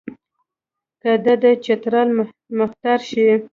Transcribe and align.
که 1.01 1.11
دی 1.23 1.35
د 1.41 1.45
چترال 1.65 2.09
مهتر 2.57 2.99
شي. 3.09 3.27